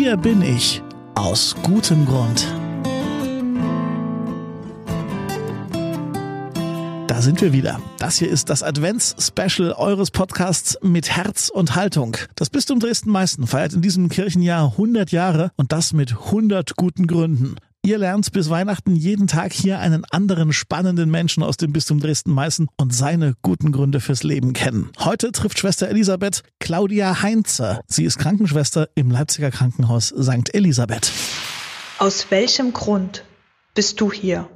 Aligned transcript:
Hier 0.00 0.16
bin 0.16 0.42
ich 0.42 0.80
aus 1.16 1.56
gutem 1.64 2.06
Grund. 2.06 2.46
Da 7.08 7.20
sind 7.20 7.40
wir 7.40 7.52
wieder. 7.52 7.80
Das 7.98 8.16
hier 8.16 8.30
ist 8.30 8.48
das 8.48 8.62
Advents-Special 8.62 9.72
eures 9.72 10.12
Podcasts 10.12 10.78
mit 10.82 11.10
Herz 11.10 11.48
und 11.52 11.74
Haltung. 11.74 12.16
Das 12.36 12.48
Bistum 12.48 12.78
Dresden-Meißen 12.78 13.48
feiert 13.48 13.72
in 13.72 13.82
diesem 13.82 14.08
Kirchenjahr 14.08 14.70
100 14.70 15.10
Jahre 15.10 15.50
und 15.56 15.72
das 15.72 15.92
mit 15.92 16.12
100 16.12 16.76
guten 16.76 17.08
Gründen. 17.08 17.56
Ihr 17.82 17.96
lernt 17.96 18.32
bis 18.32 18.50
Weihnachten 18.50 18.96
jeden 18.96 19.28
Tag 19.28 19.52
hier 19.52 19.78
einen 19.78 20.04
anderen 20.10 20.52
spannenden 20.52 21.10
Menschen 21.10 21.42
aus 21.44 21.56
dem 21.56 21.72
Bistum 21.72 22.00
Dresden-Meißen 22.00 22.68
und 22.76 22.92
seine 22.92 23.34
guten 23.42 23.70
Gründe 23.70 24.00
fürs 24.00 24.24
Leben 24.24 24.52
kennen. 24.52 24.90
Heute 24.98 25.30
trifft 25.30 25.60
Schwester 25.60 25.88
Elisabeth 25.88 26.42
Claudia 26.58 27.22
Heinze. 27.22 27.80
Sie 27.86 28.04
ist 28.04 28.18
Krankenschwester 28.18 28.88
im 28.96 29.10
Leipziger 29.10 29.50
Krankenhaus 29.50 30.08
St. 30.08 30.52
Elisabeth. 30.54 31.12
Aus 31.98 32.30
welchem 32.30 32.72
Grund 32.72 33.24
bist 33.74 34.00
du 34.00 34.12
hier? 34.12 34.48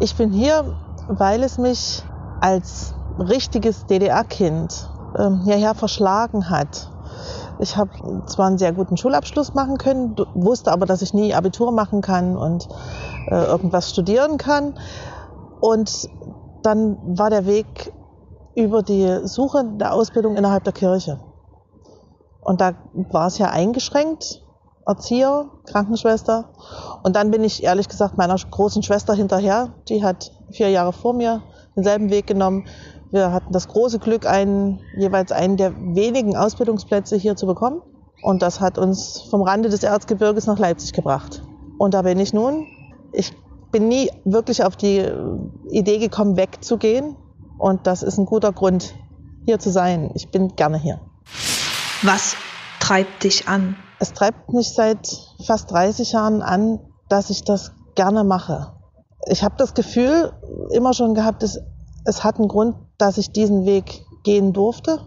Ich 0.00 0.14
bin 0.14 0.30
hier, 0.30 0.78
weil 1.08 1.42
es 1.42 1.56
mich 1.56 2.02
als 2.40 2.94
richtiges 3.18 3.86
DDR-Kind 3.86 4.90
ähm, 5.18 5.40
hierher 5.44 5.74
verschlagen 5.74 6.50
hat. 6.50 6.90
Ich 7.60 7.76
habe 7.76 7.90
zwar 8.26 8.46
einen 8.46 8.58
sehr 8.58 8.72
guten 8.72 8.96
Schulabschluss 8.96 9.54
machen 9.54 9.76
können, 9.76 10.16
wusste 10.34 10.72
aber, 10.72 10.86
dass 10.86 11.02
ich 11.02 11.12
nie 11.12 11.34
Abitur 11.34 11.72
machen 11.72 12.00
kann 12.00 12.36
und 12.36 12.68
äh, 13.28 13.44
irgendwas 13.44 13.90
studieren 13.90 14.38
kann. 14.38 14.78
Und 15.60 16.08
dann 16.62 17.18
war 17.18 17.30
der 17.30 17.46
Weg 17.46 17.92
über 18.54 18.82
die 18.82 19.20
Suche 19.24 19.64
der 19.64 19.92
Ausbildung 19.92 20.36
innerhalb 20.36 20.64
der 20.64 20.72
Kirche. 20.72 21.20
Und 22.40 22.60
da 22.60 22.72
war 22.94 23.26
es 23.26 23.38
ja 23.38 23.50
eingeschränkt, 23.50 24.42
Erzieher, 24.86 25.50
Krankenschwester. 25.66 26.46
Und 27.02 27.14
dann 27.14 27.30
bin 27.30 27.44
ich 27.44 27.62
ehrlich 27.62 27.88
gesagt 27.88 28.16
meiner 28.16 28.36
großen 28.36 28.82
Schwester 28.82 29.14
hinterher. 29.14 29.74
Die 29.88 30.02
hat 30.02 30.32
vier 30.50 30.70
Jahre 30.70 30.92
vor 30.92 31.12
mir 31.12 31.42
denselben 31.76 32.10
Weg 32.10 32.26
genommen. 32.26 32.66
Wir 33.10 33.32
hatten 33.32 33.52
das 33.52 33.68
große 33.68 33.98
Glück, 33.98 34.26
einen, 34.26 34.80
jeweils 34.96 35.32
einen 35.32 35.56
der 35.56 35.74
wenigen 35.76 36.36
Ausbildungsplätze 36.36 37.16
hier 37.16 37.36
zu 37.36 37.46
bekommen. 37.46 37.82
Und 38.22 38.42
das 38.42 38.60
hat 38.60 38.78
uns 38.78 39.22
vom 39.30 39.42
Rande 39.42 39.68
des 39.68 39.82
Erzgebirges 39.82 40.46
nach 40.46 40.58
Leipzig 40.58 40.92
gebracht. 40.92 41.42
Und 41.78 41.94
da 41.94 42.02
bin 42.02 42.18
ich 42.18 42.32
nun. 42.32 42.66
Ich 43.12 43.32
bin 43.72 43.88
nie 43.88 44.10
wirklich 44.24 44.62
auf 44.62 44.76
die 44.76 45.10
Idee 45.70 45.98
gekommen, 45.98 46.36
wegzugehen. 46.36 47.16
Und 47.58 47.86
das 47.86 48.02
ist 48.02 48.18
ein 48.18 48.26
guter 48.26 48.52
Grund, 48.52 48.94
hier 49.44 49.58
zu 49.58 49.70
sein. 49.70 50.10
Ich 50.14 50.30
bin 50.30 50.54
gerne 50.54 50.78
hier. 50.78 51.00
Was 52.02 52.36
treibt 52.80 53.24
dich 53.24 53.48
an? 53.48 53.76
Es 53.98 54.12
treibt 54.12 54.52
mich 54.52 54.72
seit 54.72 55.08
fast 55.44 55.70
30 55.70 56.12
Jahren 56.12 56.42
an, 56.42 56.80
dass 57.08 57.30
ich 57.30 57.44
das 57.44 57.72
gerne 57.94 58.24
mache. 58.24 58.72
Ich 59.26 59.42
habe 59.42 59.54
das 59.58 59.74
Gefühl 59.74 60.32
immer 60.72 60.94
schon 60.94 61.14
gehabt, 61.14 61.42
es, 61.42 61.60
es 62.04 62.24
hat 62.24 62.38
einen 62.38 62.48
Grund, 62.48 62.76
dass 62.98 63.18
ich 63.18 63.32
diesen 63.32 63.66
Weg 63.66 64.04
gehen 64.22 64.52
durfte 64.52 65.00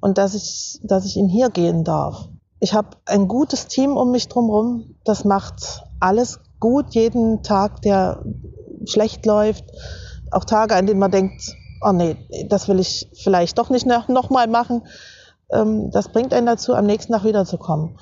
und 0.00 0.18
dass 0.18 0.34
ich, 0.34 0.80
dass 0.82 1.04
ich 1.04 1.16
ihn 1.16 1.28
hier 1.28 1.50
gehen 1.50 1.84
darf. 1.84 2.28
Ich 2.60 2.74
habe 2.74 2.96
ein 3.06 3.28
gutes 3.28 3.66
Team 3.66 3.96
um 3.96 4.10
mich 4.10 4.28
drumherum. 4.28 4.96
Das 5.04 5.24
macht 5.24 5.84
alles 6.00 6.40
gut, 6.58 6.94
jeden 6.94 7.42
Tag, 7.42 7.82
der 7.82 8.24
schlecht 8.86 9.26
läuft. 9.26 9.64
Auch 10.30 10.44
Tage, 10.44 10.74
an 10.74 10.86
denen 10.86 11.00
man 11.00 11.10
denkt, 11.10 11.54
oh 11.82 11.92
nee, 11.92 12.16
das 12.48 12.68
will 12.68 12.80
ich 12.80 13.10
vielleicht 13.14 13.58
doch 13.58 13.70
nicht 13.70 13.86
noch 13.86 14.30
mal 14.30 14.48
machen. 14.48 14.82
Ähm, 15.50 15.90
das 15.90 16.08
bringt 16.08 16.32
einen 16.32 16.46
dazu, 16.46 16.74
am 16.74 16.86
nächsten 16.86 17.12
Tag 17.12 17.24
wiederzukommen. 17.24 17.98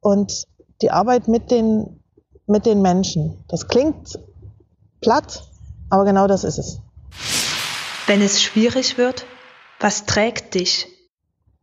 Und 0.00 0.46
die 0.82 0.90
Arbeit 0.90 1.28
mit 1.28 1.50
den, 1.50 2.00
mit 2.46 2.66
den 2.66 2.82
Menschen, 2.82 3.44
das 3.48 3.66
klingt 3.66 4.18
platt, 5.00 5.50
aber 5.90 6.04
genau 6.04 6.26
das 6.26 6.44
ist 6.44 6.58
es. 6.58 6.80
Wenn 8.06 8.22
es 8.22 8.40
schwierig 8.40 8.98
wird, 8.98 9.26
was 9.80 10.06
trägt 10.06 10.54
dich? 10.54 10.86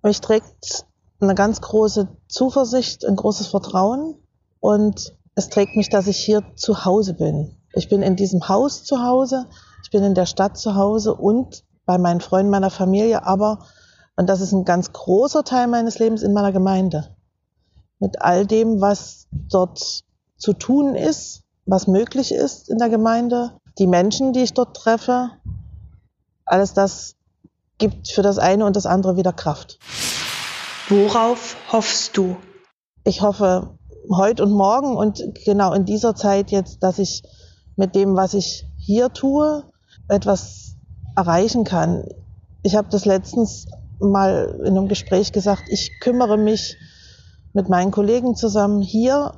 Mich 0.01 0.19
trägt 0.19 0.85
eine 1.21 1.35
ganz 1.35 1.61
große 1.61 2.09
Zuversicht, 2.27 3.05
ein 3.05 3.15
großes 3.15 3.47
Vertrauen 3.47 4.15
und 4.59 5.15
es 5.35 5.47
trägt 5.47 5.77
mich, 5.77 5.87
dass 5.87 6.07
ich 6.07 6.17
hier 6.17 6.43
zu 6.57 6.83
Hause 6.83 7.13
bin. 7.13 7.55
Ich 7.71 7.87
bin 7.87 8.01
in 8.01 8.17
diesem 8.17 8.49
Haus 8.49 8.83
zu 8.83 9.01
Hause, 9.01 9.47
ich 9.85 9.91
bin 9.91 10.03
in 10.03 10.15
der 10.15 10.25
Stadt 10.25 10.57
zu 10.57 10.75
Hause 10.75 11.15
und 11.15 11.63
bei 11.85 11.97
meinen 11.97 12.19
Freunden, 12.19 12.51
meiner 12.51 12.69
Familie, 12.69 13.25
aber, 13.25 13.59
und 14.17 14.27
das 14.27 14.41
ist 14.41 14.51
ein 14.51 14.65
ganz 14.65 14.91
großer 14.91 15.45
Teil 15.45 15.67
meines 15.67 15.97
Lebens, 15.97 16.23
in 16.23 16.33
meiner 16.33 16.51
Gemeinde. 16.51 17.15
Mit 17.99 18.21
all 18.21 18.45
dem, 18.45 18.81
was 18.81 19.27
dort 19.31 20.03
zu 20.35 20.51
tun 20.51 20.95
ist, 20.95 21.43
was 21.65 21.87
möglich 21.87 22.33
ist 22.33 22.69
in 22.69 22.79
der 22.79 22.89
Gemeinde, 22.89 23.61
die 23.79 23.87
Menschen, 23.87 24.33
die 24.33 24.41
ich 24.41 24.53
dort 24.53 24.75
treffe, 24.75 25.31
alles 26.53 26.73
das 26.73 27.15
gibt 27.79 28.09
für 28.09 28.21
das 28.21 28.37
eine 28.37 28.65
und 28.65 28.75
das 28.75 28.85
andere 28.85 29.17
wieder 29.17 29.33
Kraft. 29.33 29.79
Worauf 30.87 31.57
hoffst 31.71 32.15
du? 32.15 32.37
Ich 33.03 33.21
hoffe 33.21 33.77
heute 34.11 34.43
und 34.43 34.51
morgen 34.51 34.95
und 34.95 35.23
genau 35.45 35.73
in 35.73 35.85
dieser 35.85 36.15
Zeit 36.15 36.51
jetzt, 36.51 36.83
dass 36.83 36.99
ich 36.99 37.23
mit 37.75 37.95
dem, 37.95 38.15
was 38.15 38.35
ich 38.35 38.67
hier 38.77 39.11
tue, 39.11 39.63
etwas 40.07 40.75
erreichen 41.15 41.63
kann. 41.63 42.05
Ich 42.61 42.75
habe 42.75 42.87
das 42.91 43.05
letztens 43.05 43.65
mal 43.99 44.59
in 44.63 44.77
einem 44.77 44.87
Gespräch 44.87 45.31
gesagt, 45.31 45.63
ich 45.69 45.99
kümmere 46.01 46.37
mich 46.37 46.77
mit 47.53 47.67
meinen 47.67 47.91
Kollegen 47.91 48.35
zusammen 48.35 48.81
hier 48.81 49.33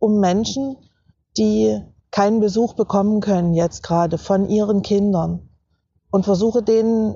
um 0.00 0.18
Menschen, 0.18 0.76
die 1.36 1.80
keinen 2.10 2.40
Besuch 2.40 2.74
bekommen 2.74 3.20
können 3.20 3.54
jetzt 3.54 3.84
gerade 3.84 4.18
von 4.18 4.48
ihren 4.48 4.82
Kindern 4.82 5.47
und 6.10 6.24
versuche 6.24 6.62
denen 6.62 7.14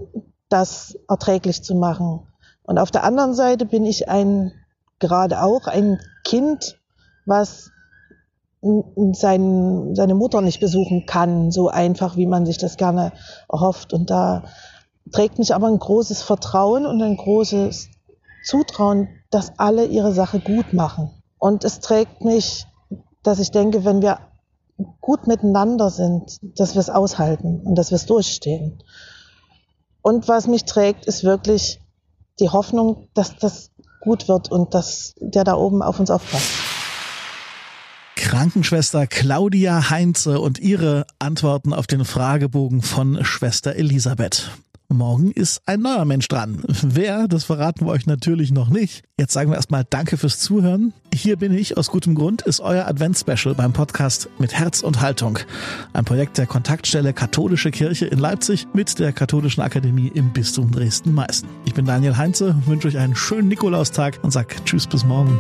das 0.48 0.98
erträglich 1.08 1.62
zu 1.62 1.74
machen. 1.74 2.26
Und 2.62 2.78
auf 2.78 2.90
der 2.90 3.04
anderen 3.04 3.34
Seite 3.34 3.64
bin 3.66 3.84
ich 3.84 4.08
ein, 4.08 4.52
gerade 4.98 5.42
auch 5.42 5.66
ein 5.66 6.00
Kind, 6.24 6.78
was 7.26 7.70
sein, 9.12 9.94
seine 9.94 10.14
Mutter 10.14 10.40
nicht 10.40 10.60
besuchen 10.60 11.04
kann, 11.06 11.50
so 11.50 11.68
einfach, 11.68 12.16
wie 12.16 12.26
man 12.26 12.46
sich 12.46 12.58
das 12.58 12.76
gerne 12.76 13.12
erhofft. 13.50 13.92
Und 13.92 14.10
da 14.10 14.44
trägt 15.10 15.38
mich 15.38 15.54
aber 15.54 15.66
ein 15.66 15.78
großes 15.78 16.22
Vertrauen 16.22 16.86
und 16.86 17.02
ein 17.02 17.16
großes 17.16 17.88
Zutrauen, 18.44 19.08
dass 19.30 19.58
alle 19.58 19.86
ihre 19.86 20.12
Sache 20.12 20.38
gut 20.38 20.72
machen. 20.72 21.10
Und 21.38 21.64
es 21.64 21.80
trägt 21.80 22.24
mich, 22.24 22.66
dass 23.24 23.40
ich 23.40 23.50
denke, 23.50 23.84
wenn 23.84 24.02
wir 24.02 24.18
gut 25.00 25.26
miteinander 25.26 25.90
sind, 25.90 26.38
dass 26.58 26.74
wir 26.74 26.80
es 26.80 26.90
aushalten 26.90 27.60
und 27.64 27.74
dass 27.76 27.90
wir 27.90 27.96
es 27.96 28.06
durchstehen. 28.06 28.82
Und 30.02 30.28
was 30.28 30.46
mich 30.46 30.64
trägt, 30.64 31.06
ist 31.06 31.24
wirklich 31.24 31.80
die 32.40 32.48
Hoffnung, 32.48 33.08
dass 33.14 33.36
das 33.36 33.70
gut 34.00 34.28
wird 34.28 34.50
und 34.50 34.74
dass 34.74 35.14
der 35.20 35.44
da 35.44 35.54
oben 35.54 35.82
auf 35.82 36.00
uns 36.00 36.10
aufpasst. 36.10 36.50
Krankenschwester 38.16 39.06
Claudia 39.06 39.90
Heinze 39.90 40.40
und 40.40 40.58
ihre 40.58 41.06
Antworten 41.18 41.72
auf 41.72 41.86
den 41.86 42.04
Fragebogen 42.04 42.82
von 42.82 43.24
Schwester 43.24 43.76
Elisabeth. 43.76 44.50
Morgen 44.92 45.30
ist 45.30 45.62
ein 45.66 45.80
neuer 45.80 46.04
Mensch 46.04 46.28
dran. 46.28 46.62
Wer, 46.82 47.28
das 47.28 47.44
verraten 47.44 47.86
wir 47.86 47.90
euch 47.90 48.06
natürlich 48.06 48.50
noch 48.52 48.68
nicht. 48.68 49.04
Jetzt 49.18 49.32
sagen 49.32 49.50
wir 49.50 49.56
erstmal 49.56 49.84
Danke 49.88 50.16
fürs 50.16 50.38
Zuhören. 50.38 50.92
Hier 51.14 51.36
bin 51.36 51.52
ich 51.52 51.76
aus 51.76 51.90
gutem 51.90 52.14
Grund 52.14 52.42
ist 52.42 52.60
euer 52.60 52.86
Advents-Special 52.86 53.54
beim 53.54 53.72
Podcast 53.72 54.28
mit 54.38 54.54
Herz 54.54 54.80
und 54.80 55.00
Haltung. 55.00 55.38
Ein 55.92 56.04
Projekt 56.04 56.38
der 56.38 56.46
Kontaktstelle 56.46 57.12
Katholische 57.12 57.70
Kirche 57.70 58.06
in 58.06 58.18
Leipzig 58.18 58.66
mit 58.72 58.98
der 58.98 59.12
Katholischen 59.12 59.62
Akademie 59.62 60.10
im 60.14 60.32
Bistum 60.32 60.70
Dresden-Meißen. 60.70 61.48
Ich 61.64 61.74
bin 61.74 61.84
Daniel 61.84 62.16
Heinze, 62.16 62.56
wünsche 62.66 62.88
euch 62.88 62.98
einen 62.98 63.16
schönen 63.16 63.48
Nikolaustag 63.48 64.18
und 64.22 64.30
sag 64.30 64.64
Tschüss 64.64 64.86
bis 64.86 65.04
morgen. 65.04 65.38